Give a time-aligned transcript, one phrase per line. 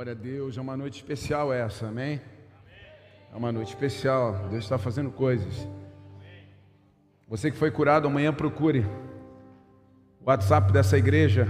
[0.00, 0.56] Glória a Deus.
[0.56, 2.18] É uma noite especial essa, amém?
[3.30, 4.48] É uma noite especial.
[4.48, 5.68] Deus está fazendo coisas.
[7.28, 8.80] Você que foi curado, amanhã procure
[10.18, 11.46] o WhatsApp dessa igreja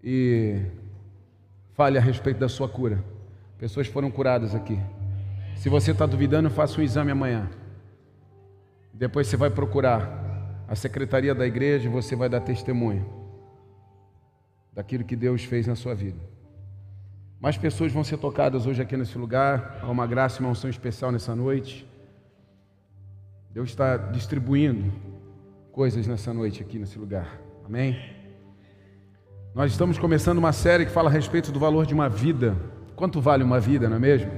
[0.00, 0.60] e
[1.72, 3.02] fale a respeito da sua cura.
[3.58, 4.78] Pessoas foram curadas aqui.
[5.56, 7.50] Se você está duvidando, faça um exame amanhã.
[8.94, 13.04] Depois você vai procurar a secretaria da igreja e você vai dar testemunho
[14.72, 16.29] daquilo que Deus fez na sua vida.
[17.40, 19.78] Mais pessoas vão ser tocadas hoje aqui nesse lugar.
[19.80, 21.88] Há uma graça e uma unção especial nessa noite.
[23.50, 24.92] Deus está distribuindo
[25.72, 27.40] coisas nessa noite aqui nesse lugar.
[27.64, 27.98] Amém?
[29.54, 32.54] Nós estamos começando uma série que fala a respeito do valor de uma vida.
[32.94, 34.30] Quanto vale uma vida, não é mesmo?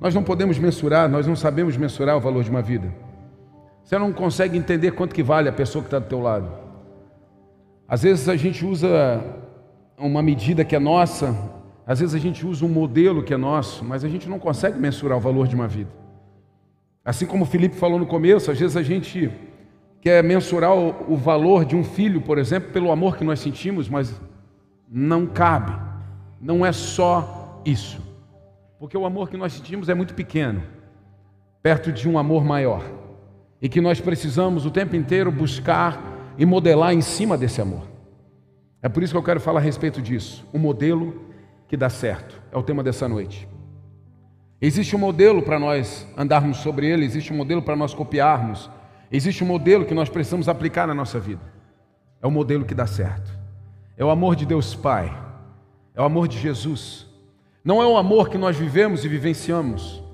[0.00, 2.92] Nós não podemos mensurar, nós não sabemos mensurar o valor de uma vida.
[3.84, 6.50] Você não consegue entender quanto que vale a pessoa que está do teu lado.
[7.86, 8.88] Às vezes a gente usa
[9.96, 11.61] uma medida que é nossa,
[11.92, 14.78] às vezes a gente usa um modelo que é nosso, mas a gente não consegue
[14.78, 15.90] mensurar o valor de uma vida.
[17.04, 19.30] Assim como o Felipe falou no começo, às vezes a gente
[20.00, 23.90] quer mensurar o, o valor de um filho, por exemplo, pelo amor que nós sentimos,
[23.90, 24.18] mas
[24.90, 25.78] não cabe.
[26.40, 28.00] Não é só isso.
[28.78, 30.62] Porque o amor que nós sentimos é muito pequeno,
[31.62, 32.82] perto de um amor maior.
[33.60, 37.82] E que nós precisamos o tempo inteiro buscar e modelar em cima desse amor.
[38.80, 40.42] É por isso que eu quero falar a respeito disso.
[40.54, 41.30] O modelo
[41.72, 42.38] que dá certo.
[42.52, 43.48] É o tema dessa noite.
[44.60, 48.70] Existe um modelo para nós andarmos sobre ele, existe um modelo para nós copiarmos,
[49.10, 51.40] existe um modelo que nós precisamos aplicar na nossa vida.
[52.20, 53.32] É o modelo que dá certo.
[53.96, 55.18] É o amor de Deus Pai,
[55.94, 57.06] é o amor de Jesus.
[57.64, 60.04] Não é o amor que nós vivemos e vivenciamos,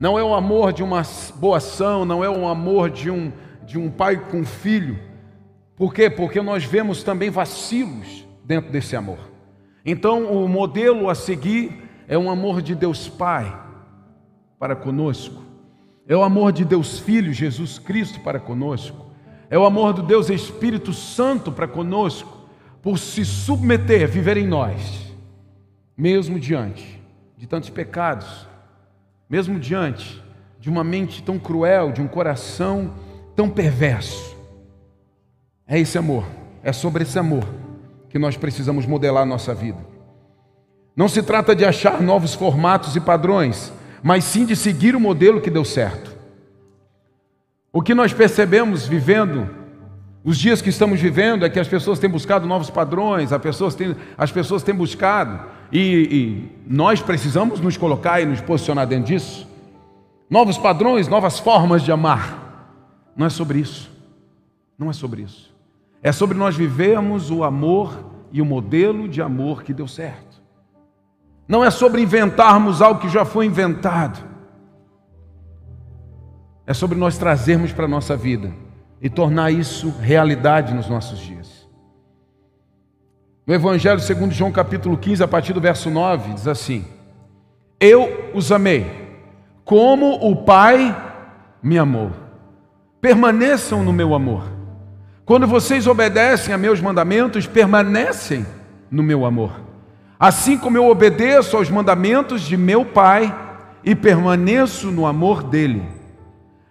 [0.00, 1.02] não é o amor de uma
[1.36, 3.32] boa ação, não é o amor de um,
[3.64, 4.98] de um pai com filho.
[5.76, 6.10] Por quê?
[6.10, 9.35] Porque nós vemos também vacilos dentro desse amor.
[9.88, 13.56] Então, o modelo a seguir é um amor de Deus Pai
[14.58, 15.44] para conosco,
[16.08, 19.06] é o amor de Deus Filho, Jesus Cristo, para conosco,
[19.48, 22.48] é o amor do Deus Espírito Santo para conosco,
[22.82, 25.14] por se submeter, viver em nós,
[25.96, 27.00] mesmo diante
[27.36, 28.48] de tantos pecados,
[29.30, 30.20] mesmo diante
[30.58, 32.92] de uma mente tão cruel, de um coração
[33.36, 34.36] tão perverso.
[35.64, 36.24] É esse amor,
[36.60, 37.44] é sobre esse amor
[38.16, 39.78] que nós precisamos modelar a nossa vida.
[40.96, 43.70] Não se trata de achar novos formatos e padrões,
[44.02, 46.16] mas sim de seguir o modelo que deu certo.
[47.70, 49.50] O que nós percebemos vivendo,
[50.24, 53.74] os dias que estamos vivendo, é que as pessoas têm buscado novos padrões, as pessoas
[53.74, 55.78] têm, as pessoas têm buscado, e,
[56.10, 59.46] e nós precisamos nos colocar e nos posicionar dentro disso.
[60.30, 63.12] Novos padrões, novas formas de amar.
[63.14, 63.90] Não é sobre isso.
[64.78, 65.54] Não é sobre isso.
[66.06, 67.98] É sobre nós vivermos o amor
[68.30, 70.40] e o modelo de amor que deu certo.
[71.48, 74.24] Não é sobre inventarmos algo que já foi inventado.
[76.64, 78.52] É sobre nós trazermos para a nossa vida
[79.02, 81.68] e tornar isso realidade nos nossos dias.
[83.44, 86.84] No Evangelho segundo João capítulo 15, a partir do verso 9, diz assim:
[87.80, 88.86] Eu os amei,
[89.64, 90.96] como o Pai
[91.60, 92.12] me amou.
[93.00, 94.54] Permaneçam no meu amor.
[95.26, 98.46] Quando vocês obedecem a meus mandamentos, permanecem
[98.88, 99.60] no meu amor.
[100.20, 103.36] Assim como eu obedeço aos mandamentos de meu Pai
[103.82, 105.82] e permaneço no amor dele.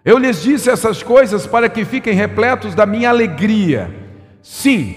[0.02, 3.94] Eu lhes disse essas coisas para que fiquem repletos da minha alegria.
[4.40, 4.96] Sim,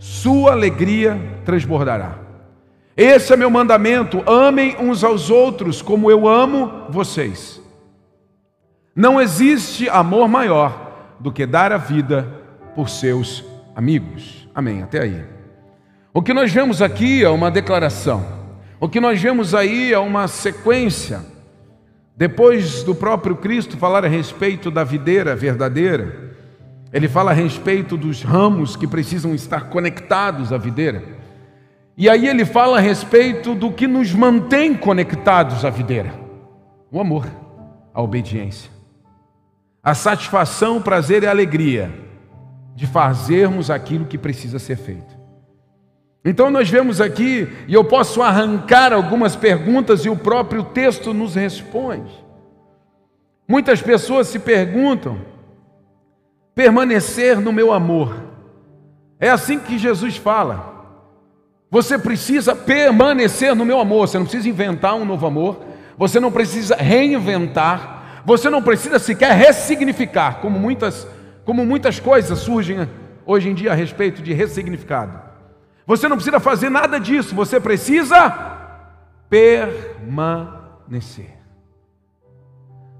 [0.00, 2.18] sua alegria transbordará.
[2.96, 7.62] Esse é meu mandamento: amem uns aos outros como eu amo vocês.
[8.96, 12.45] Não existe amor maior do que dar a vida
[12.76, 13.42] por seus
[13.74, 14.46] amigos.
[14.54, 14.82] Amém.
[14.82, 15.24] Até aí.
[16.12, 18.24] O que nós vemos aqui é uma declaração.
[18.78, 21.24] O que nós vemos aí é uma sequência.
[22.14, 26.34] Depois do próprio Cristo falar a respeito da videira verdadeira,
[26.92, 31.02] ele fala a respeito dos ramos que precisam estar conectados à videira.
[31.96, 36.12] E aí ele fala a respeito do que nos mantém conectados à videira:
[36.90, 37.26] o amor,
[37.92, 38.70] a obediência,
[39.82, 42.05] a satisfação, o prazer e a alegria
[42.76, 45.16] de fazermos aquilo que precisa ser feito.
[46.22, 51.34] Então nós vemos aqui, e eu posso arrancar algumas perguntas e o próprio texto nos
[51.34, 52.12] responde.
[53.48, 55.20] Muitas pessoas se perguntam:
[56.54, 58.22] permanecer no meu amor.
[59.18, 60.74] É assim que Jesus fala.
[61.70, 65.64] Você precisa permanecer no meu amor, você não precisa inventar um novo amor,
[65.96, 71.06] você não precisa reinventar, você não precisa sequer ressignificar, como muitas,
[71.46, 72.90] como muitas coisas surgem
[73.24, 75.22] hoje em dia a respeito de ressignificado.
[75.86, 78.28] Você não precisa fazer nada disso, você precisa
[79.30, 81.36] permanecer.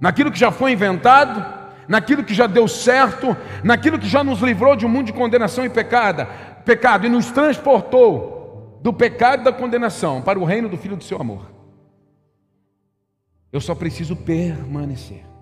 [0.01, 1.45] Naquilo que já foi inventado,
[1.89, 5.65] naquilo que já deu certo, naquilo que já nos livrou de um mundo de condenação
[5.65, 6.29] e pecado,
[6.65, 11.03] pecado e nos transportou do pecado e da condenação para o reino do Filho do
[11.03, 11.51] seu amor.
[13.53, 15.36] Eu só preciso permanecer.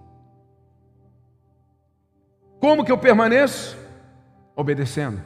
[2.65, 3.77] Como que eu permaneço?
[4.57, 5.21] Obedecendo.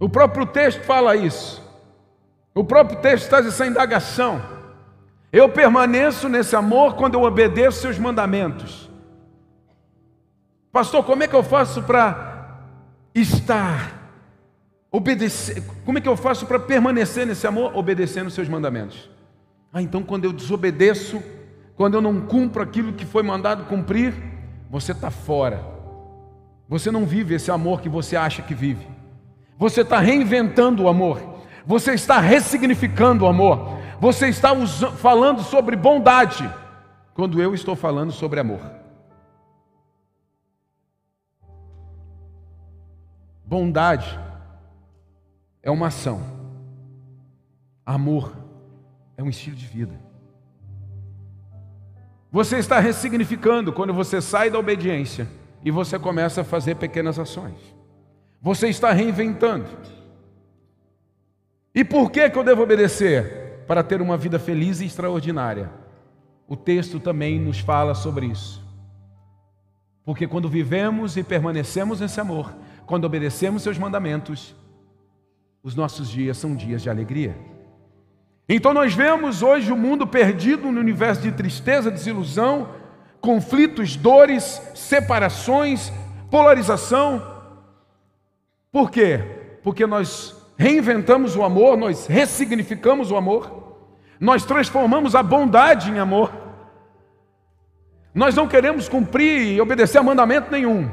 [0.00, 1.62] O próprio texto fala isso.
[2.52, 4.42] O próprio texto traz essa indagação.
[5.32, 8.90] Eu permaneço nesse amor quando eu obedeço seus mandamentos.
[10.72, 12.58] Pastor, como é que eu faço para
[13.14, 14.10] estar,
[14.90, 15.62] obedecer?
[15.84, 17.76] Como é que eu faço para permanecer nesse amor?
[17.76, 19.08] Obedecendo seus mandamentos.
[19.72, 21.22] Ah, então quando eu desobedeço,
[21.76, 24.33] quando eu não cumpro aquilo que foi mandado cumprir,
[24.70, 25.64] você está fora.
[26.68, 28.86] Você não vive esse amor que você acha que vive.
[29.58, 31.20] Você está reinventando o amor.
[31.66, 33.78] Você está ressignificando o amor.
[34.00, 34.50] Você está
[34.96, 36.50] falando sobre bondade,
[37.14, 38.60] quando eu estou falando sobre amor.
[43.46, 44.18] Bondade
[45.62, 46.22] é uma ação.
[47.86, 48.36] Amor
[49.16, 49.98] é um estilo de vida.
[52.34, 55.28] Você está ressignificando quando você sai da obediência
[55.64, 57.54] e você começa a fazer pequenas ações.
[58.42, 59.68] Você está reinventando.
[61.72, 63.62] E por que, que eu devo obedecer?
[63.68, 65.70] Para ter uma vida feliz e extraordinária.
[66.48, 68.60] O texto também nos fala sobre isso.
[70.04, 72.52] Porque quando vivemos e permanecemos nesse amor,
[72.84, 74.56] quando obedecemos seus mandamentos,
[75.62, 77.53] os nossos dias são dias de alegria.
[78.48, 82.68] Então nós vemos hoje o mundo perdido no universo de tristeza, desilusão,
[83.20, 85.90] conflitos, dores, separações,
[86.30, 87.22] polarização.
[88.70, 89.20] Por quê?
[89.62, 93.78] Porque nós reinventamos o amor, nós ressignificamos o amor,
[94.20, 96.30] nós transformamos a bondade em amor.
[98.14, 100.88] Nós não queremos cumprir e obedecer a mandamento nenhum.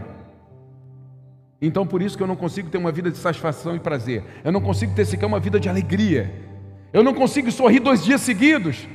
[1.62, 4.24] Então por isso que eu não consigo ter uma vida de satisfação e prazer.
[4.44, 6.51] Eu não consigo ter sequer uma vida de alegria.
[6.94, 8.88] Eu não consigo sorrir dois dias seguidos,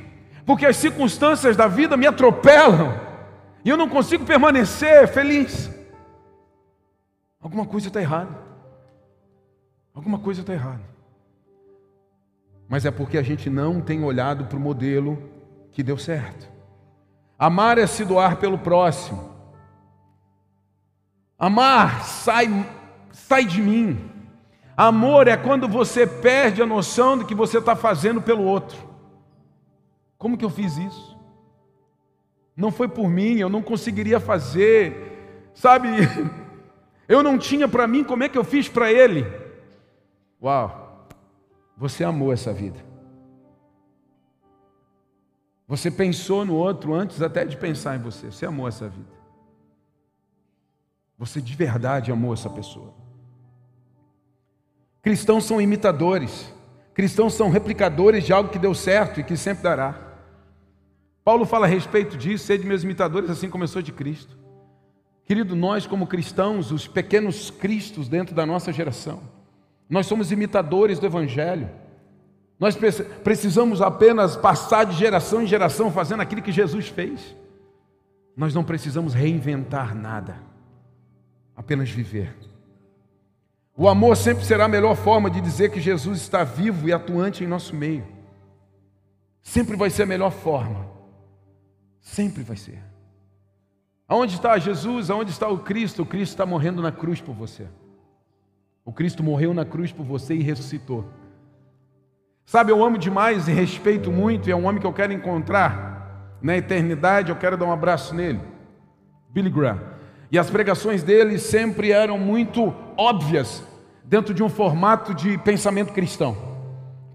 [0.44, 2.94] porque as circunstâncias da vida me atropelam
[3.64, 5.70] e eu não consigo permanecer feliz.
[7.40, 8.36] Alguma coisa está errada.
[9.94, 10.82] Alguma coisa está errada.
[12.68, 15.22] Mas é porque a gente não tem olhado para o modelo
[15.72, 16.48] que deu certo.
[17.38, 19.30] Amar é se doar pelo próximo.
[21.38, 22.48] Amar sai,
[23.12, 24.10] sai de mim.
[24.76, 28.76] Amor é quando você perde a noção do que você está fazendo pelo outro.
[30.18, 31.16] Como que eu fiz isso?
[32.54, 35.88] Não foi por mim, eu não conseguiria fazer, sabe?
[37.08, 39.24] Eu não tinha para mim, como é que eu fiz para ele?
[40.42, 41.06] Uau,
[41.76, 42.84] você amou essa vida.
[45.68, 48.32] Você pensou no outro antes até de pensar em você.
[48.32, 49.12] Você amou essa vida.
[51.16, 52.92] Você de verdade amou essa pessoa.
[55.06, 56.52] Cristãos são imitadores.
[56.92, 59.94] Cristãos são replicadores de algo que deu certo e que sempre dará.
[61.22, 64.36] Paulo fala a respeito disso, sede meus imitadores, assim sou de Cristo.
[65.22, 69.22] Querido, nós como cristãos, os pequenos cristos dentro da nossa geração,
[69.88, 71.70] nós somos imitadores do Evangelho.
[72.58, 72.76] Nós
[73.22, 77.32] precisamos apenas passar de geração em geração fazendo aquilo que Jesus fez.
[78.36, 80.36] Nós não precisamos reinventar nada,
[81.54, 82.34] apenas viver.
[83.76, 87.44] O amor sempre será a melhor forma de dizer que Jesus está vivo e atuante
[87.44, 88.06] em nosso meio.
[89.42, 90.88] Sempre vai ser a melhor forma.
[92.00, 92.82] Sempre vai ser.
[94.08, 95.10] Aonde está Jesus?
[95.10, 96.02] Aonde está o Cristo?
[96.02, 97.66] O Cristo está morrendo na cruz por você.
[98.84, 101.04] O Cristo morreu na cruz por você e ressuscitou.
[102.46, 106.38] Sabe, eu amo demais e respeito muito, e é um homem que eu quero encontrar
[106.40, 108.40] na eternidade, eu quero dar um abraço nele.
[109.28, 109.95] Billy Graham.
[110.30, 113.62] E as pregações dele sempre eram muito óbvias
[114.04, 116.36] dentro de um formato de pensamento cristão.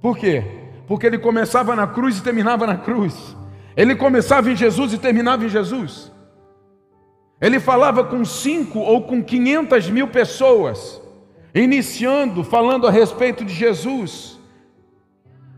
[0.01, 0.44] Por quê?
[0.88, 3.36] Porque ele começava na cruz e terminava na cruz.
[3.75, 6.12] Ele começava em Jesus e terminava em Jesus.
[7.39, 11.01] Ele falava com cinco ou com quinhentas mil pessoas,
[11.56, 14.39] iniciando falando a respeito de Jesus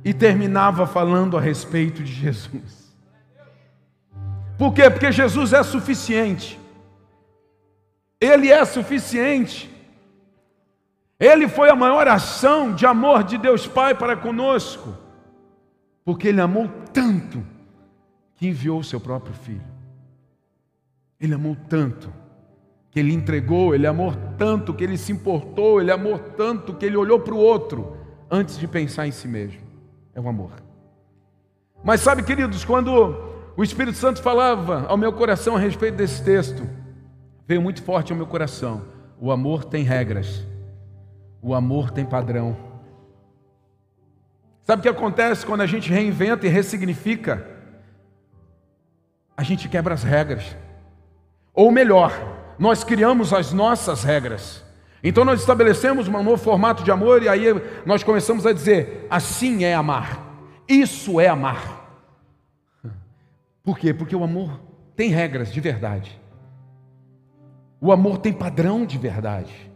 [0.05, 2.93] e terminava falando a respeito de Jesus.
[4.57, 4.89] Por quê?
[4.89, 6.59] Porque Jesus é suficiente.
[8.23, 9.69] Ele é suficiente.
[11.19, 14.97] Ele foi a maior ação de amor de Deus Pai para conosco.
[16.05, 17.45] Porque Ele amou tanto
[18.35, 19.73] que enviou o seu próprio filho.
[21.19, 22.13] Ele amou tanto
[22.91, 26.95] que Ele entregou, Ele amou tanto que Ele se importou, Ele amou tanto que Ele
[26.95, 27.97] olhou para o outro
[28.31, 29.59] antes de pensar em si mesmo.
[30.15, 30.51] É o amor.
[31.83, 33.17] Mas sabe, queridos, quando
[33.57, 36.82] o Espírito Santo falava ao meu coração a respeito desse texto,
[37.47, 38.85] veio muito forte ao meu coração.
[39.19, 40.45] O amor tem regras,
[41.41, 42.55] o amor tem padrão.
[44.63, 47.45] Sabe o que acontece quando a gente reinventa e ressignifica?
[49.35, 50.55] A gente quebra as regras.
[51.53, 52.11] Ou melhor,
[52.57, 54.63] nós criamos as nossas regras.
[55.03, 57.45] Então nós estabelecemos um novo formato de amor e aí
[57.85, 60.33] nós começamos a dizer: assim é amar.
[60.67, 61.81] Isso é amar.
[63.63, 63.93] Por quê?
[63.93, 64.59] Porque o amor
[64.95, 66.22] tem regras de verdade.
[67.83, 69.69] O amor tem padrão de verdade.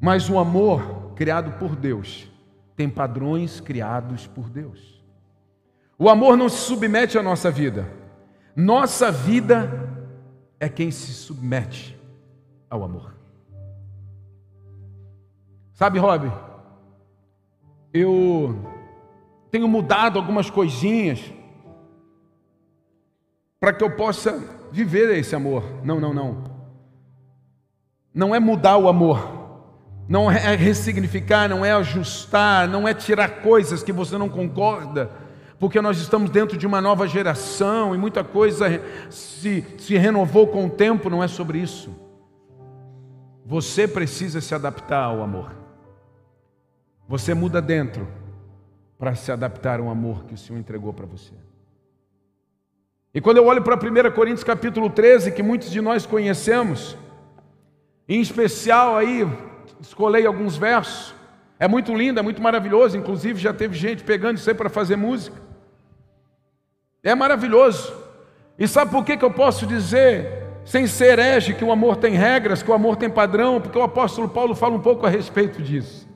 [0.00, 2.30] Mas o amor criado por Deus
[2.76, 5.04] tem padrões criados por Deus.
[5.98, 7.92] O amor não se submete à nossa vida.
[8.54, 9.90] Nossa vida
[10.60, 12.00] é quem se submete
[12.70, 13.16] ao amor.
[15.72, 16.30] Sabe, Rob?
[17.92, 18.56] Eu
[19.50, 21.20] tenho mudado algumas coisinhas
[23.60, 24.38] para que eu possa
[24.70, 25.64] viver esse amor.
[25.84, 26.44] Não, não, não.
[28.12, 29.36] Não é mudar o amor.
[30.08, 35.10] Não é ressignificar, não é ajustar, não é tirar coisas que você não concorda,
[35.58, 38.66] porque nós estamos dentro de uma nova geração e muita coisa
[39.10, 41.90] se, se renovou com o tempo, não é sobre isso.
[43.44, 45.52] Você precisa se adaptar ao amor.
[47.08, 48.06] Você muda dentro
[48.98, 51.32] para se adaptar ao amor que o Senhor entregou para você.
[53.16, 56.98] E quando eu olho para 1 Coríntios capítulo 13, que muitos de nós conhecemos,
[58.06, 59.26] em especial aí,
[59.80, 61.14] escolhi alguns versos,
[61.58, 64.96] é muito lindo, é muito maravilhoso, inclusive já teve gente pegando isso aí para fazer
[64.96, 65.40] música.
[67.02, 67.90] É maravilhoso.
[68.58, 72.12] E sabe por que, que eu posso dizer, sem ser herege, que o amor tem
[72.12, 73.62] regras, que o amor tem padrão?
[73.62, 76.06] Porque o apóstolo Paulo fala um pouco a respeito disso.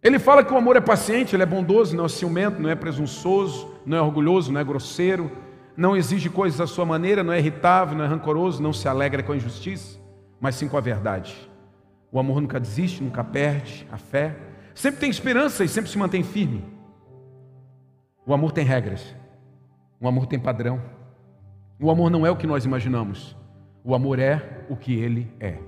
[0.00, 2.76] Ele fala que o amor é paciente, ele é bondoso, não é ciumento, não é
[2.76, 5.30] presunçoso, não é orgulhoso, não é grosseiro,
[5.76, 9.22] não exige coisas à sua maneira, não é irritável, não é rancoroso, não se alegra
[9.22, 9.98] com a injustiça,
[10.38, 11.34] mas sim com a verdade.
[12.12, 14.36] O amor nunca desiste, nunca perde a fé,
[14.74, 16.62] sempre tem esperança e sempre se mantém firme.
[18.26, 19.14] O amor tem regras,
[19.98, 20.82] o amor tem padrão.
[21.80, 23.36] O amor não é o que nós imaginamos,
[23.84, 25.58] o amor é o que ele é.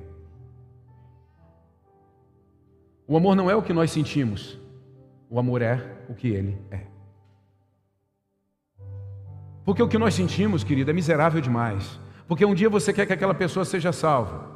[3.07, 4.59] O amor não é o que nós sentimos,
[5.31, 6.90] o amor é o que ele é.
[9.71, 12.01] Porque o que nós sentimos, querido, é miserável demais.
[12.27, 14.51] Porque um dia você quer que aquela pessoa seja salva,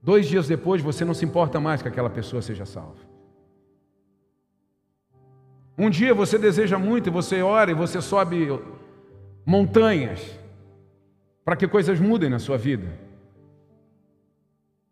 [0.00, 3.00] dois dias depois você não se importa mais que aquela pessoa seja salva.
[5.76, 8.48] Um dia você deseja muito e você ora e você sobe
[9.44, 10.38] montanhas
[11.44, 12.86] para que coisas mudem na sua vida.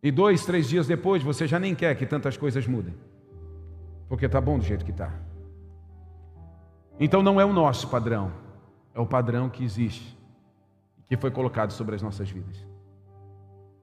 [0.02, 2.94] E dois, três dias depois, você já nem quer que tantas coisas mudem.
[4.09, 5.12] Porque está bom do jeito que está.
[6.99, 8.42] Então não é o nosso padrão,
[8.94, 10.16] é o padrão que existe,
[11.08, 12.56] que foi colocado sobre as nossas vidas.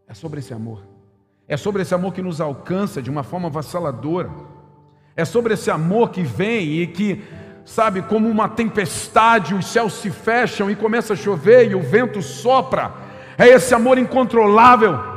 [0.08, 0.84] É sobre esse amor.
[1.48, 4.30] É sobre esse amor que nos alcança de uma forma avassaladora.
[5.16, 7.24] É sobre esse amor que vem e que,
[7.66, 12.22] sabe, como uma tempestade, os céus se fecham e começa a chover e o vento
[12.22, 12.94] sopra.
[13.38, 15.12] É esse amor incontrolável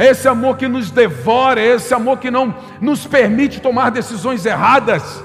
[0.00, 4.46] é esse amor que nos devora, é esse amor que não nos permite tomar decisões
[4.46, 5.22] erradas,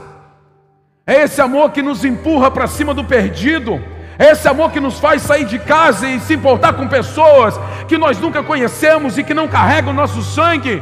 [1.07, 3.81] é esse amor que nos empurra para cima do perdido,
[4.17, 7.55] esse amor que nos faz sair de casa e se importar com pessoas
[7.88, 10.81] que nós nunca conhecemos e que não carregam o nosso sangue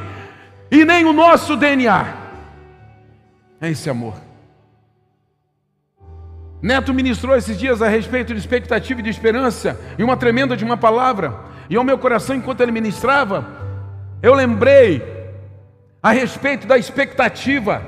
[0.71, 2.05] e nem o nosso DNA.
[3.59, 4.15] É esse amor.
[6.61, 10.63] Neto ministrou esses dias a respeito de expectativa e de esperança, e uma tremenda de
[10.63, 11.35] uma palavra.
[11.69, 13.45] E ao meu coração, enquanto ele ministrava,
[14.21, 15.03] eu lembrei
[16.01, 17.85] a respeito da expectativa,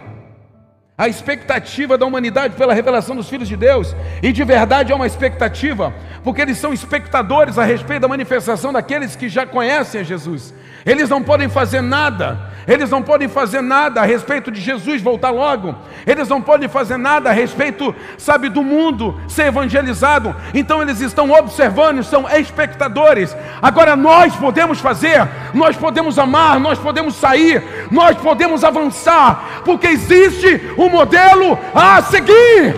[0.97, 5.05] a expectativa da humanidade pela revelação dos filhos de Deus, e de verdade é uma
[5.05, 10.53] expectativa, porque eles são espectadores a respeito da manifestação daqueles que já conhecem a Jesus.
[10.85, 15.31] Eles não podem fazer nada, eles não podem fazer nada a respeito de Jesus voltar
[15.31, 15.75] logo,
[16.05, 21.29] eles não podem fazer nada a respeito, sabe, do mundo ser evangelizado, então eles estão
[21.31, 23.35] observando, são espectadores.
[23.61, 30.61] Agora nós podemos fazer, nós podemos amar, nós podemos sair, nós podemos avançar, porque existe
[30.77, 32.75] um modelo a seguir.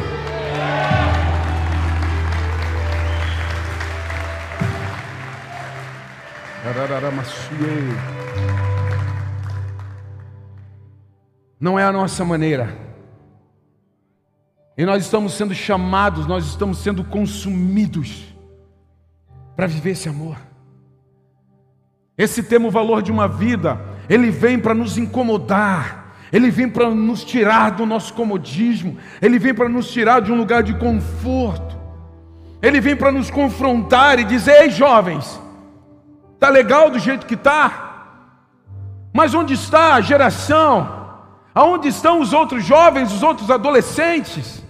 [11.60, 12.88] Não é a nossa maneira,
[14.78, 18.32] E nós estamos sendo chamados, nós estamos sendo consumidos
[19.56, 20.38] para viver esse amor.
[22.16, 26.90] Esse tema, o valor de uma vida, ele vem para nos incomodar, ele vem para
[26.90, 31.78] nos tirar do nosso comodismo, ele vem para nos tirar de um lugar de conforto,
[32.62, 35.40] ele vem para nos confrontar e dizer: ei jovens,
[36.34, 37.88] está legal do jeito que está,
[39.14, 40.98] mas onde está a geração?
[41.56, 44.64] Aonde estão os outros jovens, os outros adolescentes?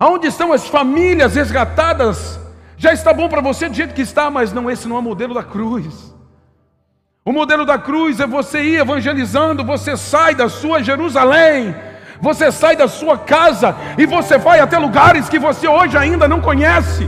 [0.00, 2.40] Aonde estão as famílias resgatadas?
[2.76, 5.02] Já está bom para você do jeito que está, mas não, esse não é o
[5.02, 6.12] modelo da cruz.
[7.28, 11.76] O modelo da cruz é você ir evangelizando, você sai da sua Jerusalém,
[12.22, 16.40] você sai da sua casa e você vai até lugares que você hoje ainda não
[16.40, 17.06] conhece.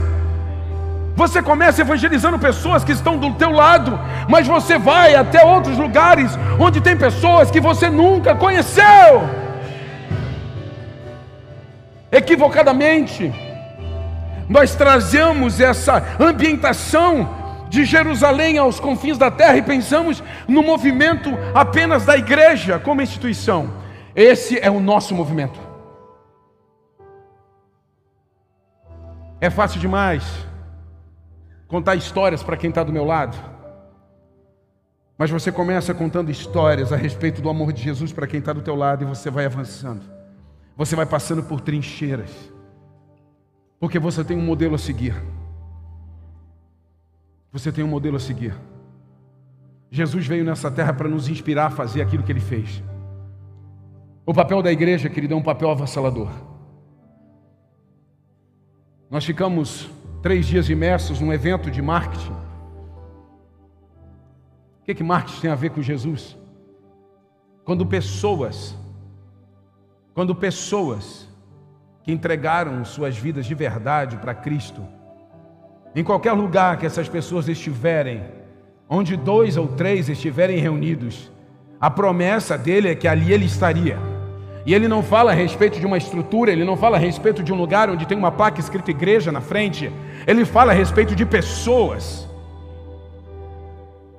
[1.15, 3.99] Você começa evangelizando pessoas que estão do teu lado,
[4.29, 9.27] mas você vai até outros lugares onde tem pessoas que você nunca conheceu
[12.11, 13.33] equivocadamente.
[14.47, 17.40] Nós trazemos essa ambientação
[17.71, 23.73] de Jerusalém aos confins da terra e pensamos no movimento apenas da igreja como instituição.
[24.13, 25.57] Esse é o nosso movimento.
[29.39, 30.21] É fácil demais
[31.65, 33.37] contar histórias para quem está do meu lado.
[35.17, 38.61] Mas você começa contando histórias a respeito do amor de Jesus para quem está do
[38.61, 40.01] teu lado e você vai avançando.
[40.75, 42.31] Você vai passando por trincheiras.
[43.79, 45.15] Porque você tem um modelo a seguir.
[47.51, 48.55] Você tem um modelo a seguir.
[49.89, 52.81] Jesus veio nessa terra para nos inspirar a fazer aquilo que ele fez.
[54.25, 56.29] O papel da igreja, querido, é um papel avassalador.
[59.09, 59.89] Nós ficamos
[60.21, 62.31] três dias imersos num evento de marketing.
[64.79, 66.37] O que, que marketing tem a ver com Jesus?
[67.65, 68.77] Quando pessoas
[70.13, 71.27] quando pessoas
[72.03, 74.85] que entregaram suas vidas de verdade para Cristo,
[75.95, 78.23] em qualquer lugar que essas pessoas estiverem,
[78.89, 81.31] onde dois ou três estiverem reunidos,
[81.79, 83.97] a promessa dele é que ali ele estaria.
[84.65, 87.51] E ele não fala a respeito de uma estrutura, ele não fala a respeito de
[87.51, 89.91] um lugar onde tem uma placa escrita igreja na frente,
[90.27, 92.27] ele fala a respeito de pessoas.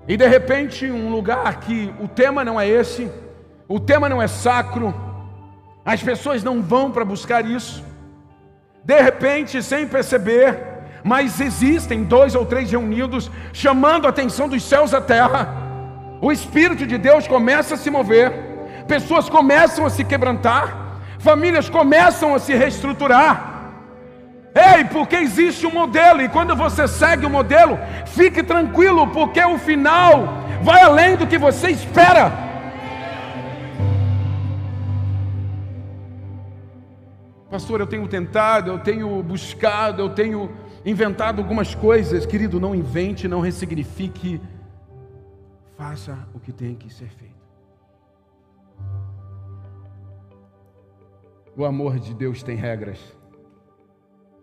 [0.08, 3.08] E de repente, um lugar que o tema não é esse,
[3.68, 4.92] o tema não é sacro,
[5.84, 7.84] as pessoas não vão para buscar isso.
[8.84, 10.71] De repente, sem perceber,
[11.04, 15.48] mas existem dois ou três reunidos chamando a atenção dos céus à terra.
[16.20, 18.32] O Espírito de Deus começa a se mover,
[18.86, 23.50] pessoas começam a se quebrantar, famílias começam a se reestruturar.
[24.54, 29.58] Ei, porque existe um modelo, e quando você segue o modelo, fique tranquilo, porque o
[29.58, 30.28] final
[30.62, 32.30] vai além do que você espera.
[37.50, 40.50] Pastor, eu tenho tentado, eu tenho buscado, eu tenho
[40.84, 42.26] inventado algumas coisas.
[42.26, 44.40] Querido, não invente, não ressignifique.
[45.76, 47.42] Faça o que tem que ser feito.
[51.56, 52.98] O amor de Deus tem regras.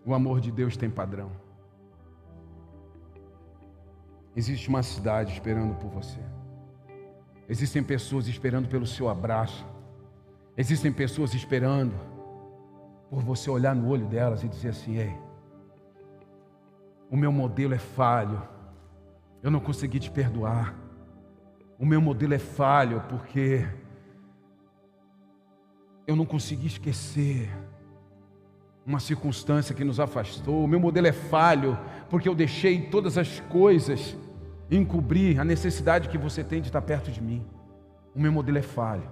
[0.04, 1.30] O amor de Deus tem padrão.
[4.34, 6.20] Existe uma cidade esperando por você.
[7.48, 9.66] Existem pessoas esperando pelo seu abraço.
[10.56, 11.94] Existem pessoas esperando
[13.10, 15.12] por você olhar no olho delas e dizer assim: ei,
[17.10, 18.40] o meu modelo é falho,
[19.42, 20.74] eu não consegui te perdoar.
[21.78, 23.66] O meu modelo é falho porque
[26.06, 27.50] eu não consegui esquecer
[28.86, 30.64] uma circunstância que nos afastou.
[30.64, 34.16] O meu modelo é falho porque eu deixei todas as coisas
[34.70, 37.44] encobrir a necessidade que você tem de estar perto de mim.
[38.14, 39.08] O meu modelo é falho.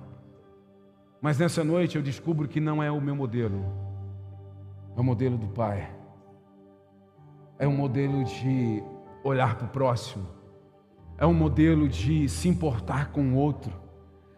[1.20, 3.64] Mas nessa noite eu descubro que não é o meu modelo.
[4.96, 5.97] É o modelo do Pai.
[7.58, 8.82] É um modelo de
[9.24, 10.26] olhar para o próximo.
[11.16, 13.72] É um modelo de se importar com o outro.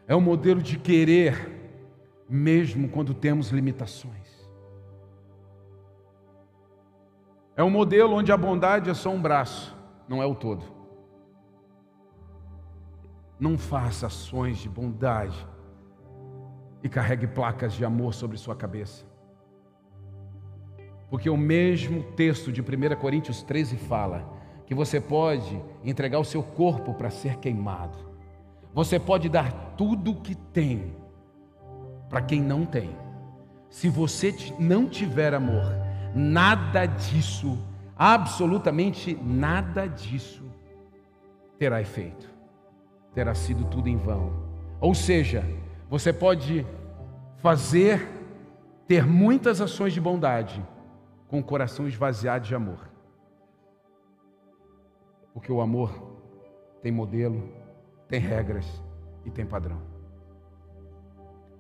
[0.09, 1.85] É um modelo de querer,
[2.29, 4.31] mesmo quando temos limitações.
[7.55, 9.77] É um modelo onde a bondade é só um braço,
[10.09, 10.65] não é o todo.
[13.39, 15.47] Não faça ações de bondade
[16.83, 19.10] e carregue placas de amor sobre sua cabeça.
[21.11, 22.65] Porque o mesmo texto de 1
[23.01, 24.25] Coríntios 13 fala
[24.65, 27.99] que você pode entregar o seu corpo para ser queimado.
[28.73, 30.95] Você pode dar tudo o que tem
[32.09, 32.97] para quem não tem.
[33.69, 35.75] Se você não tiver amor,
[36.15, 37.59] nada disso,
[37.97, 40.45] absolutamente nada disso
[41.59, 42.31] terá efeito.
[43.13, 44.33] Terá sido tudo em vão.
[44.81, 45.45] Ou seja,
[45.89, 46.65] você pode
[47.39, 48.09] fazer
[48.87, 50.63] ter muitas ações de bondade
[51.31, 52.91] com o coração esvaziado de amor.
[55.33, 55.91] Porque o amor
[56.83, 57.49] tem modelo,
[58.09, 58.67] tem regras
[59.25, 59.81] e tem padrão.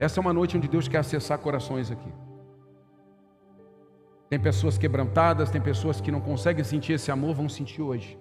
[0.00, 2.12] Essa é uma noite onde Deus quer acessar corações aqui.
[4.28, 8.18] Tem pessoas quebrantadas, tem pessoas que não conseguem sentir esse amor, vão sentir hoje.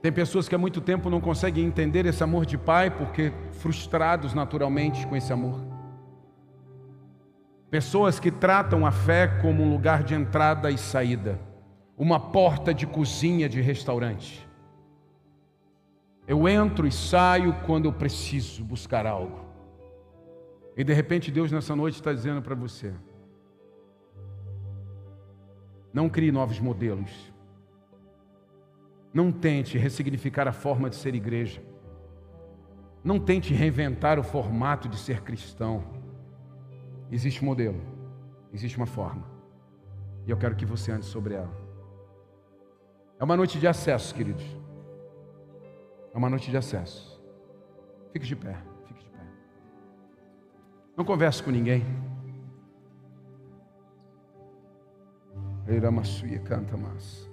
[0.00, 4.32] Tem pessoas que há muito tempo não conseguem entender esse amor de pai porque frustrados
[4.32, 5.75] naturalmente com esse amor.
[7.70, 11.40] Pessoas que tratam a fé como um lugar de entrada e saída,
[11.96, 14.48] uma porta de cozinha de restaurante.
[16.28, 19.44] Eu entro e saio quando eu preciso buscar algo.
[20.76, 22.92] E de repente Deus nessa noite está dizendo para você:
[25.92, 27.32] não crie novos modelos.
[29.14, 31.62] Não tente ressignificar a forma de ser igreja.
[33.02, 35.84] Não tente reinventar o formato de ser cristão.
[37.10, 37.80] Existe um modelo,
[38.52, 39.24] existe uma forma.
[40.26, 41.54] E eu quero que você ande sobre ela.
[43.18, 44.44] É uma noite de acesso, queridos.
[46.12, 47.22] É uma noite de acesso.
[48.12, 49.24] Fique de pé, fique de pé.
[50.96, 51.84] Não converse com ninguém.
[55.66, 57.28] Eiramassuia canta mais.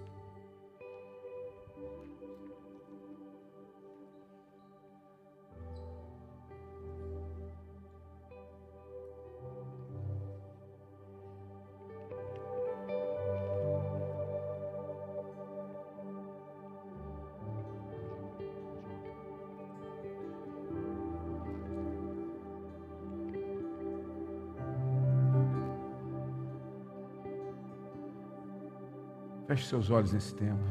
[29.53, 30.63] Feche seus olhos nesse tempo.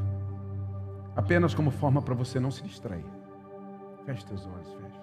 [1.15, 3.05] Apenas como forma para você não se distrair.
[4.05, 5.01] Feche seus olhos, feche.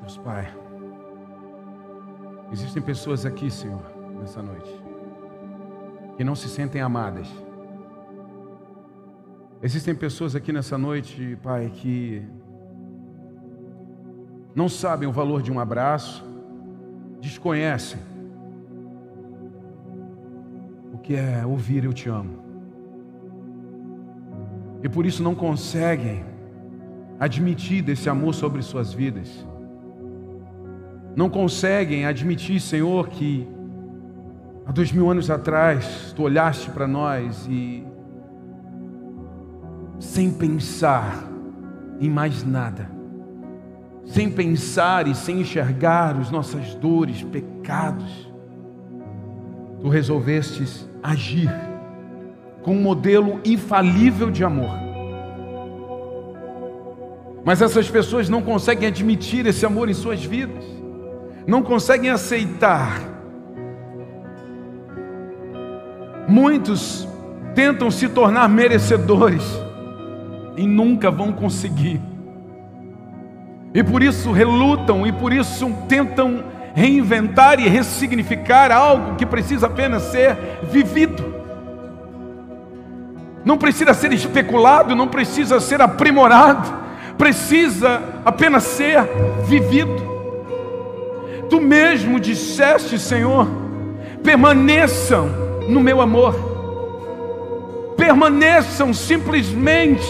[0.00, 0.52] Deus Pai.
[2.50, 3.84] Existem pessoas aqui, Senhor,
[4.18, 4.82] nessa noite,
[6.16, 7.28] que não se sentem amadas.
[9.62, 12.26] Existem pessoas aqui nessa noite, Pai, que
[14.56, 16.24] não sabem o valor de um abraço,
[17.20, 18.10] desconhecem
[21.02, 22.38] que é ouvir eu te amo.
[24.82, 26.24] E por isso não conseguem
[27.18, 29.46] admitir desse amor sobre suas vidas.
[31.14, 33.46] Não conseguem admitir, Senhor, que
[34.64, 37.84] há dois mil anos atrás tu olhaste para nós e,
[39.98, 41.28] sem pensar
[42.00, 42.90] em mais nada,
[44.06, 48.32] sem pensar e sem enxergar as nossas dores, pecados,
[49.80, 51.50] tu resolvestes agir
[52.62, 54.78] com um modelo infalível de amor.
[57.44, 60.64] Mas essas pessoas não conseguem admitir esse amor em suas vidas,
[61.46, 63.00] não conseguem aceitar.
[66.28, 67.08] Muitos
[67.54, 69.42] tentam se tornar merecedores
[70.56, 72.00] e nunca vão conseguir.
[73.72, 80.02] E por isso relutam e por isso tentam reinventar e ressignificar algo que precisa apenas
[80.04, 80.36] ser
[80.70, 81.40] vivido.
[83.44, 86.72] Não precisa ser especulado, não precisa ser aprimorado,
[87.16, 89.02] precisa apenas ser
[89.44, 90.10] vivido.
[91.48, 93.48] Tu mesmo disseste, Senhor,
[94.22, 95.28] permaneçam
[95.68, 96.34] no meu amor,
[97.96, 100.06] permaneçam simplesmente,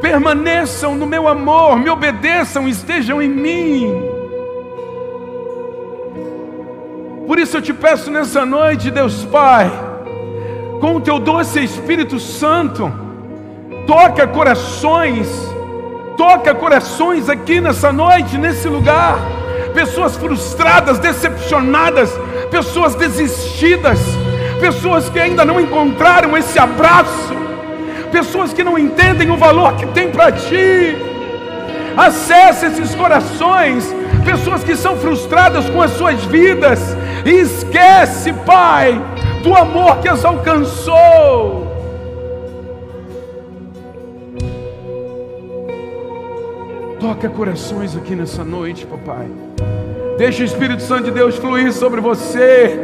[0.00, 4.13] permaneçam no meu amor, me obedeçam, estejam em mim.
[7.34, 9.68] Por isso eu te peço nessa noite, Deus Pai,
[10.80, 12.92] com o teu doce Espírito Santo,
[13.88, 15.28] toca corações,
[16.16, 19.18] toca corações aqui nessa noite, nesse lugar.
[19.74, 22.16] Pessoas frustradas, decepcionadas,
[22.52, 23.98] pessoas desistidas,
[24.60, 27.34] pessoas que ainda não encontraram esse abraço,
[28.12, 30.96] pessoas que não entendem o valor que tem para ti.
[31.96, 33.92] Acesse esses corações,
[34.24, 39.00] pessoas que são frustradas com as suas vidas, e esquece, Pai,
[39.42, 41.64] do amor que as alcançou.
[47.00, 49.26] Toca corações aqui nessa noite, papai.
[50.16, 52.78] Deixa o Espírito Santo de Deus fluir sobre você.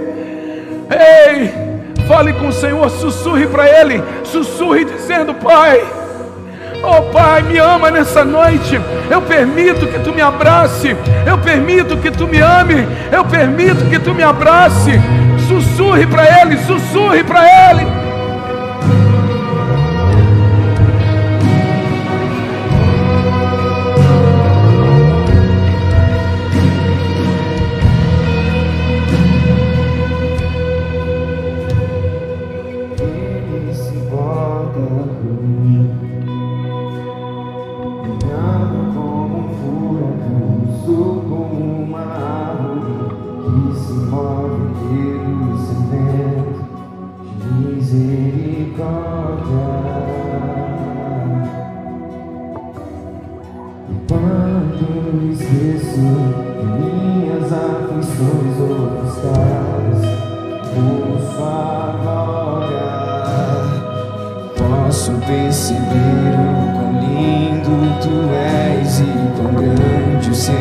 [0.90, 5.99] Ei, fale com o Senhor, sussurre para Ele, sussurre dizendo: Pai.
[6.82, 8.80] Oh Pai, me ama nessa noite.
[9.10, 10.96] Eu permito que tu me abrace.
[11.26, 12.86] Eu permito que tu me ame.
[13.12, 14.92] Eu permito que tu me abrace.
[15.46, 17.99] Sussurre para Ele, sussurre para Ele.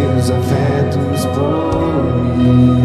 [0.09, 2.78] teus afetos por mim.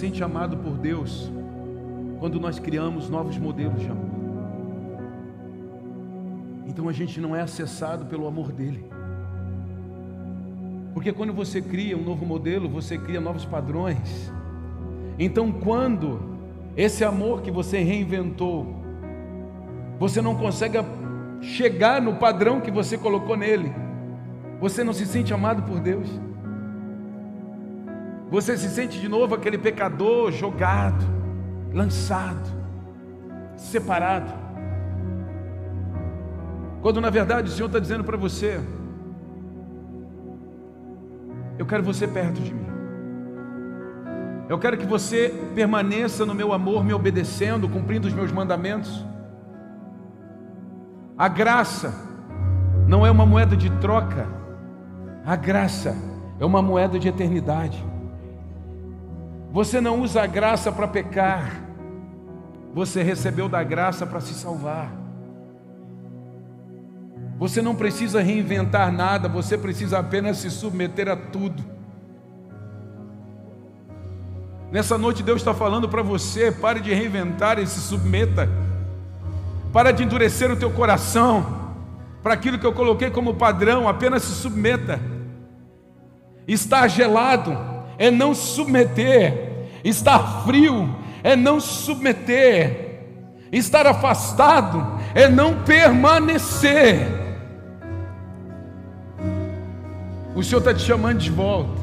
[0.00, 1.30] Sente amado por Deus
[2.18, 4.10] quando nós criamos novos modelos de amor.
[6.66, 8.84] Então a gente não é acessado pelo amor dele.
[10.94, 14.32] Porque quando você cria um novo modelo, você cria novos padrões.
[15.18, 16.20] Então, quando
[16.76, 18.74] esse amor que você reinventou,
[19.98, 20.78] você não consegue
[21.40, 23.72] chegar no padrão que você colocou nele,
[24.60, 26.08] você não se sente amado por Deus.
[28.30, 31.04] Você se sente de novo aquele pecador jogado,
[31.74, 32.48] lançado,
[33.56, 34.32] separado.
[36.80, 38.60] Quando na verdade o Senhor está dizendo para você:
[41.58, 42.66] Eu quero você perto de mim.
[44.48, 49.04] Eu quero que você permaneça no meu amor, me obedecendo, cumprindo os meus mandamentos.
[51.18, 51.92] A graça
[52.86, 54.26] não é uma moeda de troca,
[55.26, 55.94] a graça
[56.38, 57.89] é uma moeda de eternidade.
[59.52, 61.60] Você não usa a graça para pecar,
[62.72, 64.92] você recebeu da graça para se salvar.
[67.36, 71.64] Você não precisa reinventar nada, você precisa apenas se submeter a tudo.
[74.70, 78.48] Nessa noite Deus está falando para você: pare de reinventar e se submeta.
[79.72, 81.58] Para de endurecer o teu coração
[82.22, 85.00] para aquilo que eu coloquei como padrão, apenas se submeta.
[86.46, 87.69] Estar gelado
[88.00, 90.88] é não submeter, estar frio
[91.22, 93.02] é não submeter,
[93.52, 97.06] estar afastado é não permanecer.
[100.34, 101.78] O Senhor está te chamando de volta.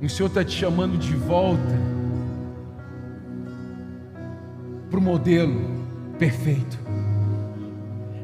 [0.00, 1.78] O Senhor está te chamando de volta
[4.88, 5.60] para o modelo
[6.18, 6.78] perfeito.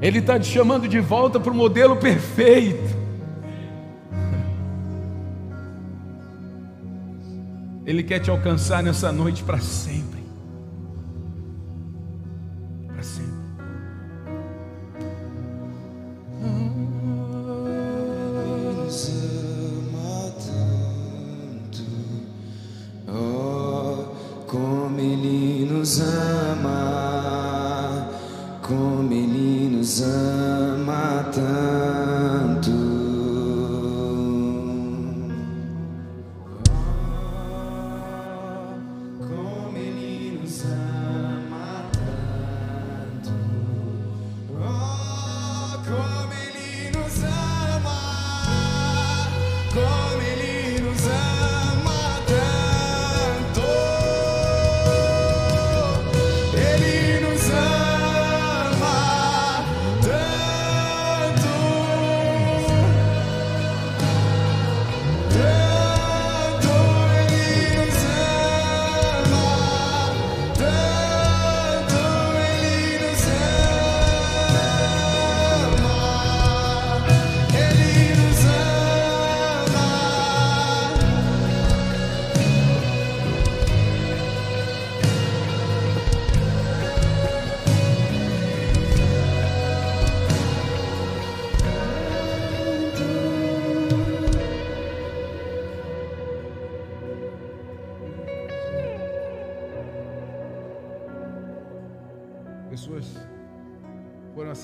[0.01, 3.06] Ele está te chamando de volta para o modelo perfeito.
[7.87, 10.16] Ele quer te alcançar nessa noite para sempre.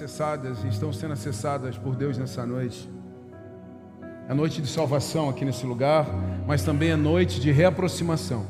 [0.03, 2.91] Acessadas e estão sendo acessadas por Deus nessa noite.
[4.29, 6.07] É noite de salvação aqui nesse lugar,
[6.45, 8.45] mas também é noite de reaproximação.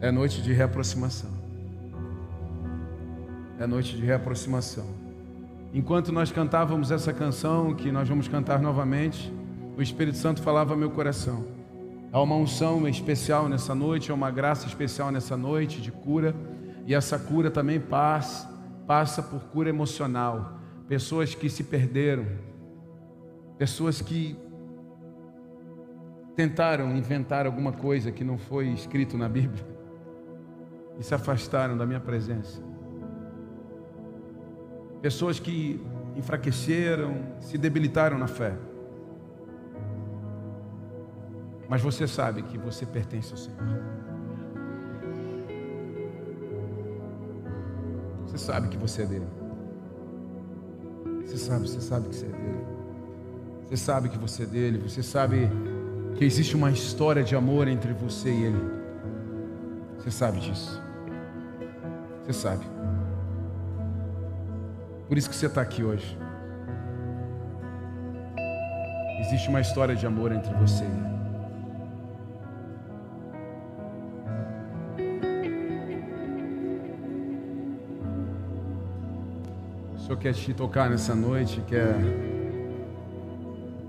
[0.00, 1.30] É noite de reaproximação.
[3.60, 4.86] É noite de reaproximação.
[5.72, 9.32] Enquanto nós cantávamos essa canção, que nós vamos cantar novamente,
[9.76, 11.44] o Espírito Santo falava ao meu coração.
[12.12, 16.34] Há uma unção especial nessa noite, há uma graça especial nessa noite de cura,
[16.84, 18.55] e essa cura também passa,
[18.86, 20.58] passa por cura emocional.
[20.88, 22.26] Pessoas que se perderam,
[23.58, 24.38] pessoas que
[26.36, 29.64] tentaram inventar alguma coisa que não foi escrito na Bíblia
[30.98, 32.62] e se afastaram da minha presença.
[35.00, 35.80] Pessoas que
[36.14, 38.56] enfraqueceram, se debilitaram na fé.
[41.68, 43.95] Mas você sabe que você pertence ao Senhor.
[48.36, 49.26] Você sabe que você é dele.
[51.24, 52.66] Você sabe, você sabe que você é dele.
[53.64, 54.78] Você sabe que você é dele.
[54.78, 55.50] Você sabe
[56.16, 58.70] que existe uma história de amor entre você e ele.
[59.98, 60.82] Você sabe disso.
[62.24, 62.66] Você sabe.
[65.08, 66.18] Por isso que você está aqui hoje.
[69.20, 71.15] Existe uma história de amor entre você e ele.
[80.06, 81.96] Senhor quer te tocar nessa noite, quer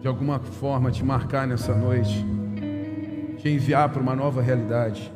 [0.02, 2.26] de alguma forma te marcar nessa noite,
[3.38, 5.14] te enviar para uma nova realidade.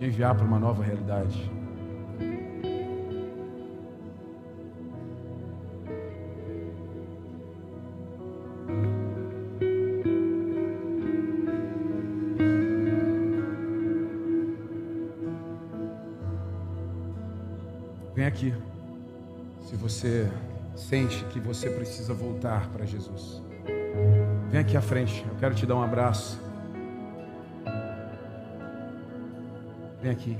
[0.00, 1.48] Te enviar para uma nova realidade.
[21.48, 23.42] Você precisa voltar para Jesus.
[24.50, 25.24] Vem aqui à frente.
[25.26, 26.38] Eu quero te dar um abraço.
[30.02, 30.36] Vem aqui.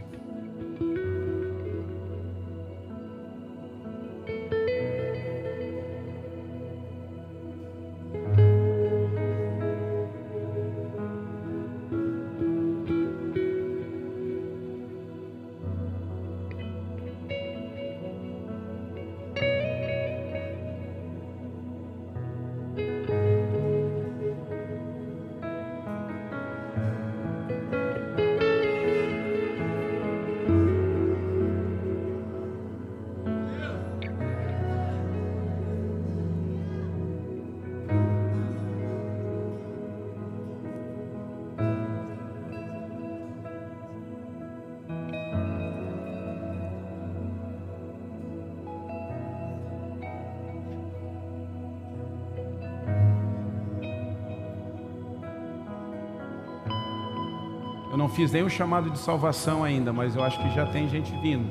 [58.08, 61.46] Não fiz nenhum chamado de salvação ainda, mas eu acho que já tem gente vindo.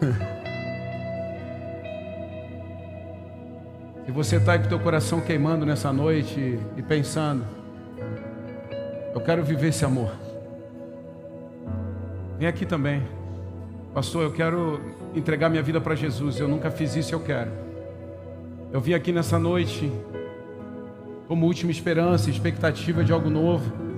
[4.06, 7.44] Se você está com o teu coração queimando nessa noite e pensando,
[9.14, 10.10] eu quero viver esse amor.
[12.38, 13.02] Vem aqui também.
[13.92, 14.80] Pastor, eu quero
[15.14, 16.40] entregar minha vida para Jesus.
[16.40, 17.50] Eu nunca fiz isso, eu quero.
[18.72, 19.92] Eu vim aqui nessa noite
[21.28, 23.89] como última esperança, expectativa de algo novo.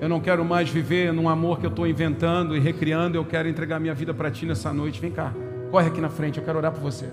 [0.00, 3.16] Eu não quero mais viver num amor que eu estou inventando e recriando.
[3.16, 5.00] Eu quero entregar minha vida para Ti nessa noite.
[5.00, 5.32] Vem cá,
[5.70, 6.38] corre aqui na frente.
[6.38, 7.08] Eu quero orar por você.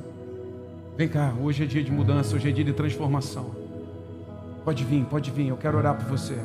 [0.98, 3.56] Vem cá, hoje é dia de mudança, hoje é dia de transformação.
[4.64, 5.48] Pode vir, pode vir.
[5.48, 6.38] Eu quero orar por você.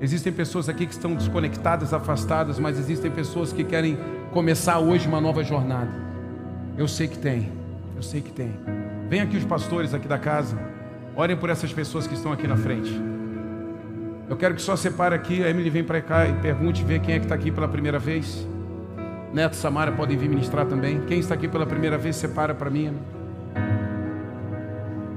[0.00, 3.98] Existem pessoas aqui que estão desconectadas, afastadas, mas existem pessoas que querem
[4.32, 5.90] começar hoje uma nova jornada.
[6.76, 7.50] Eu sei que tem,
[7.96, 8.54] eu sei que tem.
[9.08, 10.56] Vem aqui os pastores aqui da casa,
[11.16, 13.07] orem por essas pessoas que estão aqui na frente.
[14.28, 17.14] Eu quero que só separe aqui, a Emily vem para cá e pergunte, vê quem
[17.14, 18.46] é que está aqui pela primeira vez.
[19.32, 21.00] Neto, Samara podem vir ministrar também.
[21.06, 22.94] Quem está aqui pela primeira vez, separa para mim.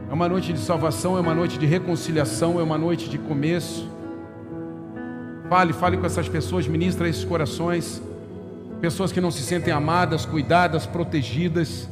[0.09, 3.89] É uma noite de salvação, é uma noite de reconciliação, é uma noite de começo.
[5.49, 8.01] Fale, fale com essas pessoas, ministra esses corações.
[8.80, 11.89] Pessoas que não se sentem amadas, cuidadas, protegidas,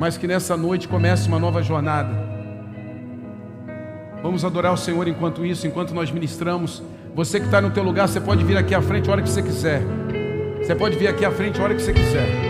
[0.00, 2.25] mas que nessa noite comece uma nova jornada.
[4.26, 6.82] Vamos adorar o Senhor enquanto isso, enquanto nós ministramos.
[7.14, 9.30] Você que está no teu lugar, você pode vir aqui à frente a hora que
[9.30, 9.80] você quiser.
[10.60, 12.45] Você pode vir aqui à frente a hora que você quiser.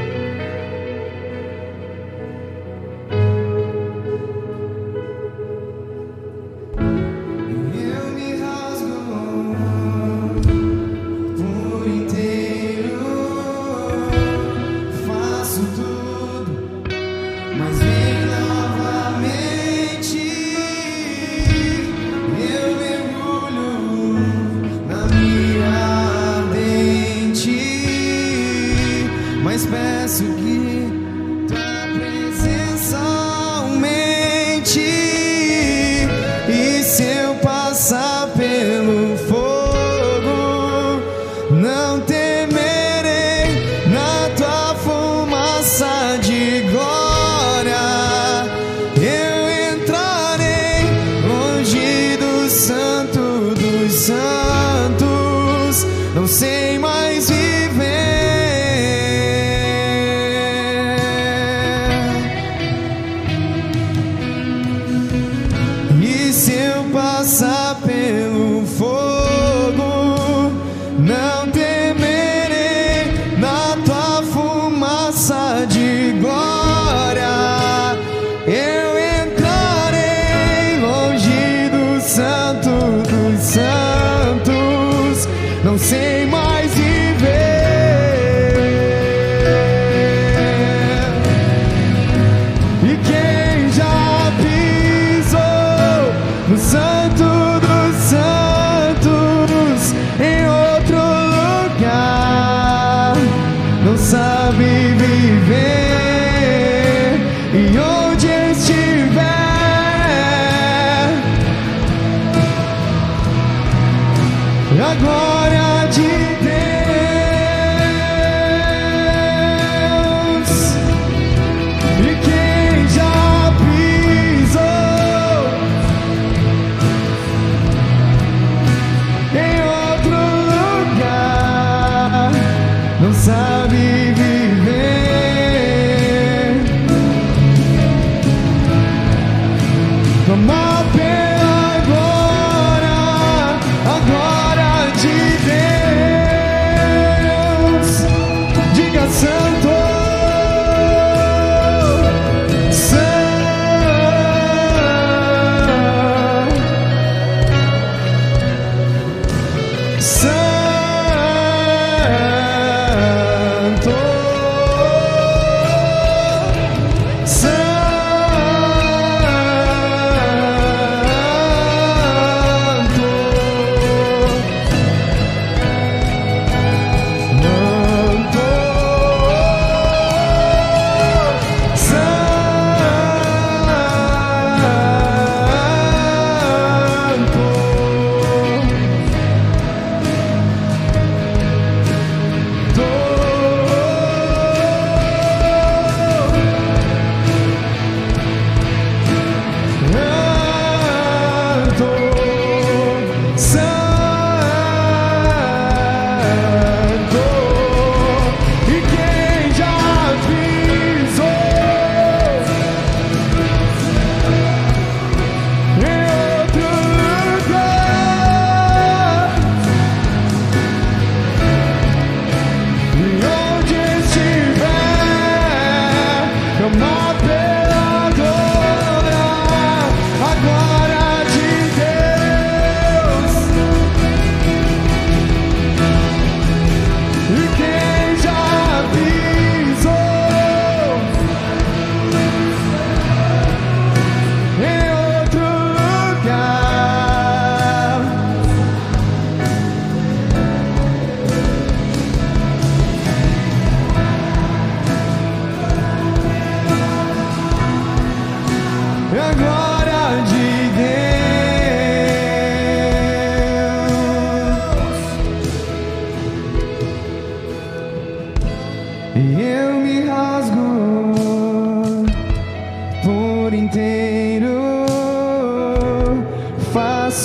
[75.37, 75.66] Fumaça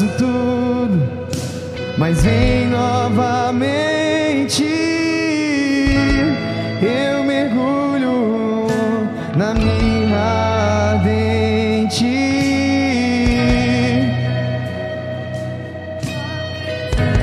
[0.01, 0.99] faço tudo,
[1.97, 4.63] mas vem novamente.
[6.81, 8.67] Eu mergulho
[9.35, 10.17] na minha
[10.95, 12.05] ardente.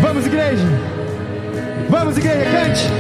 [0.00, 0.64] Vamos, igreja!
[1.88, 2.97] Vamos, igreja, cante!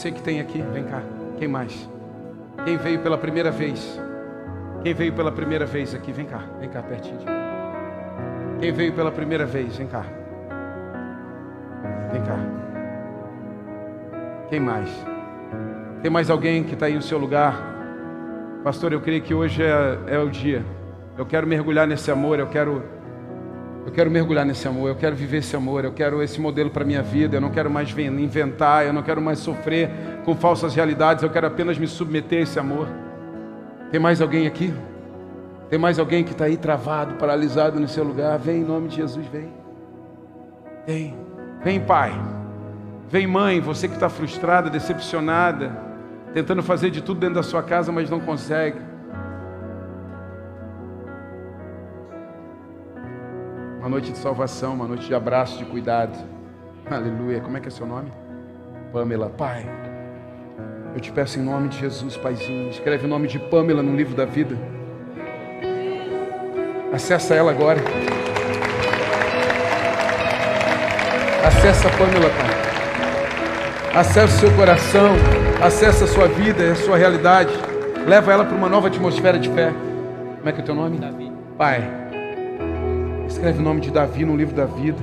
[0.00, 1.02] Sei que tem aqui, vem cá.
[1.38, 1.88] Quem mais?
[2.64, 4.00] Quem veio pela primeira vez?
[4.82, 6.10] Quem veio pela primeira vez aqui?
[6.10, 7.32] Vem cá, vem cá pertinho de mim.
[8.60, 9.76] Quem veio pela primeira vez?
[9.76, 10.04] Vem cá.
[12.10, 12.38] Vem cá.
[14.48, 14.88] Quem mais?
[16.00, 17.54] Tem mais alguém que está aí no seu lugar?
[18.64, 20.64] Pastor, eu creio que hoje é, é o dia.
[21.18, 22.82] Eu quero mergulhar nesse amor, eu quero
[23.86, 26.84] eu quero mergulhar nesse amor, eu quero viver esse amor, eu quero esse modelo para
[26.84, 29.90] minha vida, eu não quero mais ven- inventar, eu não quero mais sofrer
[30.24, 32.86] com falsas realidades, eu quero apenas me submeter a esse amor.
[33.90, 34.72] Tem mais alguém aqui?
[35.68, 38.38] Tem mais alguém que está aí travado, paralisado no seu lugar?
[38.38, 39.48] Vem em nome de Jesus, vem.
[40.86, 41.16] Vem,
[41.62, 42.12] vem, pai.
[43.08, 45.72] Vem, mãe, você que está frustrada, decepcionada,
[46.34, 48.78] tentando fazer de tudo dentro da sua casa, mas não consegue.
[53.90, 56.16] Uma noite de salvação, uma noite de abraço, de cuidado.
[56.88, 57.40] Aleluia.
[57.40, 58.12] Como é que é seu nome?
[58.92, 59.68] Pamela, Pai.
[60.94, 62.70] Eu te peço em nome de Jesus, Paizinho.
[62.70, 64.56] Escreve o nome de Pamela no livro da vida.
[66.92, 67.80] Acessa ela agora.
[71.44, 74.00] Acessa a Pamela, Pai.
[74.00, 75.16] Acessa o seu coração.
[75.60, 77.52] Acessa a sua vida, a sua realidade.
[78.06, 79.72] Leva ela para uma nova atmosfera de fé.
[80.36, 80.96] Como é que é o teu nome?
[80.96, 81.32] Davi.
[81.58, 81.99] Pai.
[83.40, 84.98] Escreve o nome de Davi no livro da vida.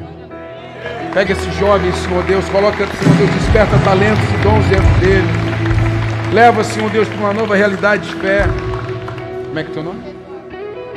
[1.11, 5.27] Pega esse jovem, Senhor Deus, coloca, Senhor Deus, desperta talentos e dons dentro dele.
[6.31, 8.45] Leva, Senhor Deus, para uma nova realidade de fé.
[9.47, 10.01] Como é que é teu nome?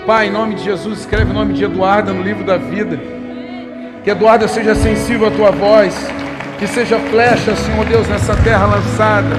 [0.07, 3.01] Pai, em nome de Jesus, escreve o nome de Eduarda no livro da vida.
[4.05, 5.97] Que Eduarda seja sensível à tua voz.
[6.59, 9.35] Que seja flecha, Senhor Deus, nessa terra lançada.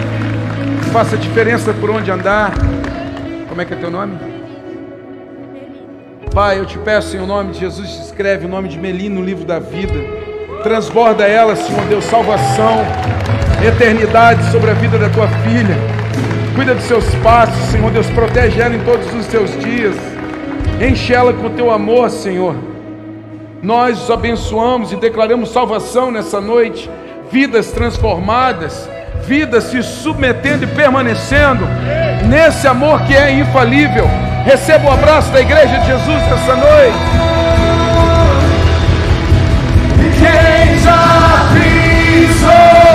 [0.83, 2.51] Que faça diferença por onde andar.
[3.47, 4.40] Como é que é teu nome?
[6.33, 9.43] Pai, eu te peço em nome de Jesus, escreve o nome de Melim no livro
[9.43, 9.93] da vida.
[10.63, 12.85] Transborda ela, Senhor Deus, salvação,
[13.67, 15.75] eternidade sobre a vida da tua filha.
[16.55, 19.93] Cuida dos seus passos, Senhor Deus, protege ela em todos os seus dias.
[20.79, 22.55] Enche ela com o teu amor, Senhor.
[23.61, 26.89] Nós os abençoamos e declaramos salvação nessa noite,
[27.29, 28.89] vidas transformadas,
[29.25, 31.65] vidas se submetendo e permanecendo
[32.25, 34.30] nesse amor que é infalível.
[34.45, 36.97] Receba o abraço da igreja de Jesus nessa noite.
[40.17, 42.90] Quem já pisou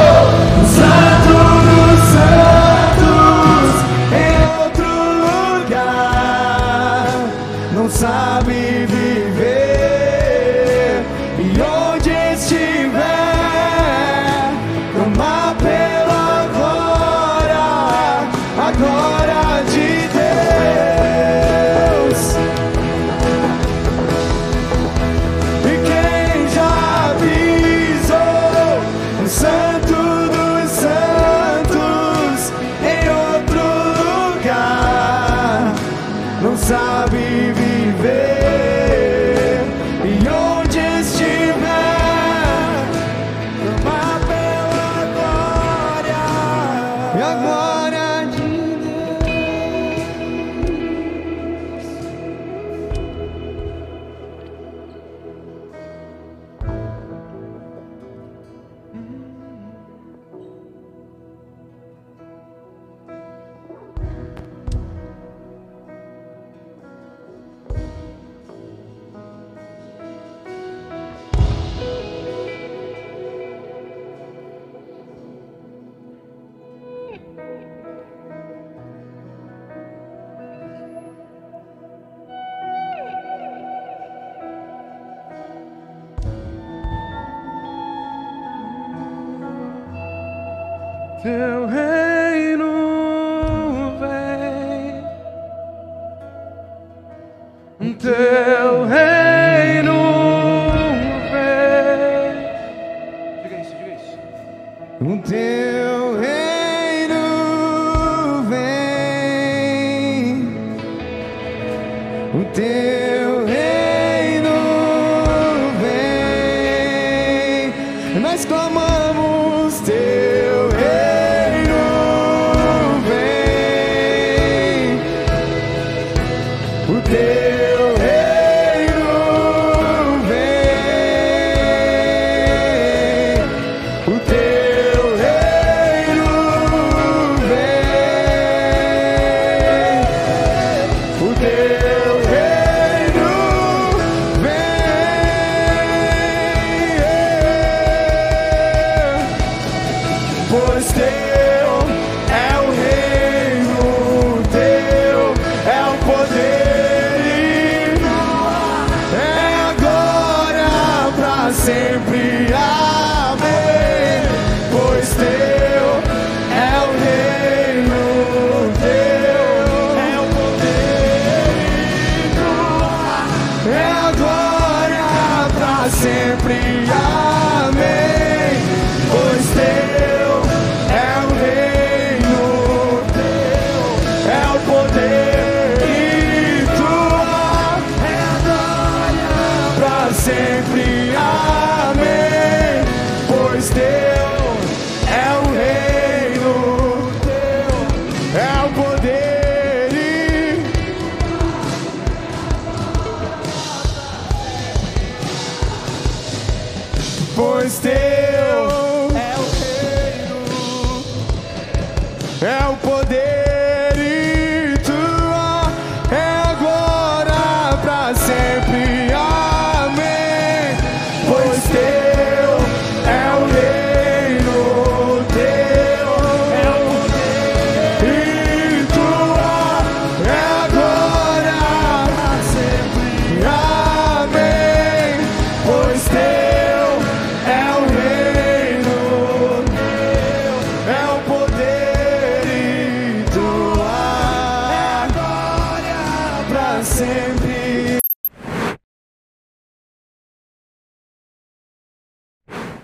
[91.26, 91.65] Teu